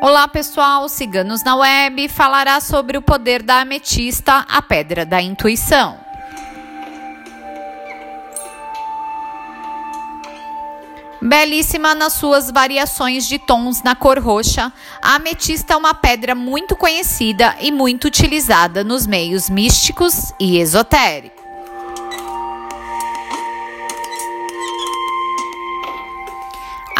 [0.00, 5.98] Olá pessoal, Ciganos na Web falará sobre o poder da ametista, a pedra da intuição.
[11.20, 14.72] Belíssima nas suas variações de tons na cor roxa,
[15.02, 21.47] a ametista é uma pedra muito conhecida e muito utilizada nos meios místicos e esotéricos.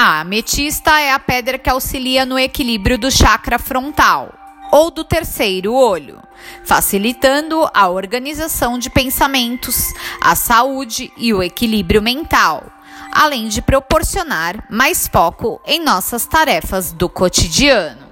[0.00, 4.32] A ametista é a pedra que auxilia no equilíbrio do chakra frontal
[4.70, 6.22] ou do terceiro olho,
[6.64, 12.62] facilitando a organização de pensamentos, a saúde e o equilíbrio mental,
[13.10, 18.07] além de proporcionar mais foco em nossas tarefas do cotidiano.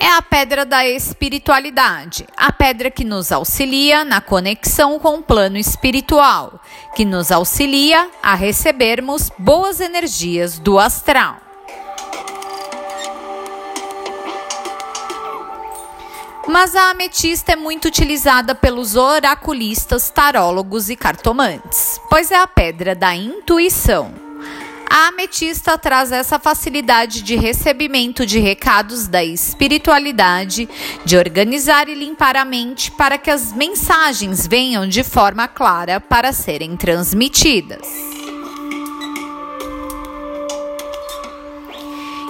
[0.00, 5.56] É a pedra da espiritualidade, a pedra que nos auxilia na conexão com o plano
[5.56, 6.60] espiritual,
[6.94, 11.38] que nos auxilia a recebermos boas energias do astral.
[16.46, 22.94] Mas a ametista é muito utilizada pelos oraculistas, tarólogos e cartomantes, pois é a pedra
[22.94, 24.23] da intuição.
[24.96, 30.68] A ametista traz essa facilidade de recebimento de recados da espiritualidade,
[31.04, 36.32] de organizar e limpar a mente para que as mensagens venham de forma clara para
[36.32, 37.84] serem transmitidas.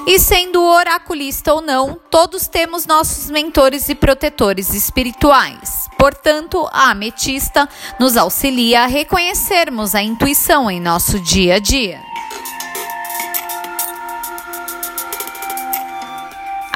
[0.06, 5.86] E sendo oraculista ou não, todos temos nossos mentores e protetores espirituais.
[5.98, 7.68] Portanto, a ametista
[8.00, 12.13] nos auxilia a reconhecermos a intuição em nosso dia a dia.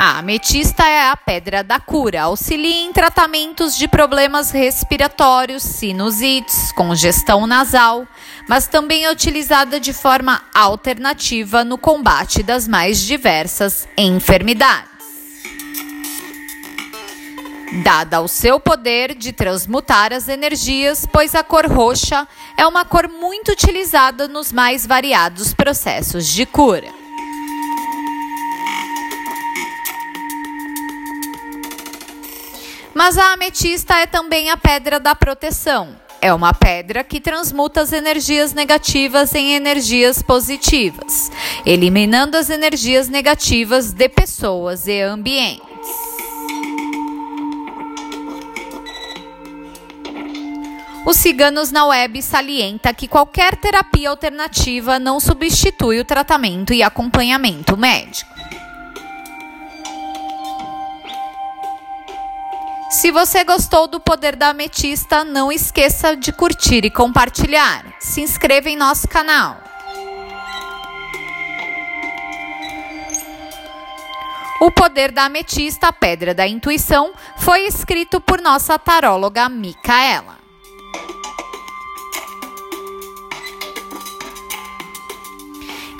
[0.00, 7.48] A ametista é a pedra da cura, auxilia em tratamentos de problemas respiratórios, sinusites, congestão
[7.48, 8.06] nasal,
[8.48, 14.88] mas também é utilizada de forma alternativa no combate das mais diversas enfermidades.
[17.82, 22.24] Dada o seu poder de transmutar as energias, pois a cor roxa
[22.56, 26.97] é uma cor muito utilizada nos mais variados processos de cura.
[32.98, 35.94] Mas a ametista é também a pedra da proteção.
[36.20, 41.30] É uma pedra que transmuta as energias negativas em energias positivas,
[41.64, 45.62] eliminando as energias negativas de pessoas e ambientes.
[51.06, 57.76] Os ciganos na web salienta que qualquer terapia alternativa não substitui o tratamento e acompanhamento
[57.76, 58.28] médico.
[62.90, 67.84] Se você gostou do Poder da Ametista, não esqueça de curtir e compartilhar.
[68.00, 69.58] Se inscreva em nosso canal.
[74.58, 80.38] O Poder da Ametista, a Pedra da Intuição, foi escrito por nossa taróloga Micaela.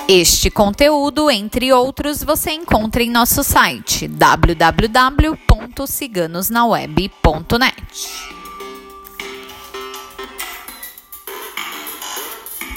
[0.08, 4.08] Este conteúdo, entre outros, você encontra em nosso site
[5.78, 7.74] www.ciganosnaweb.net.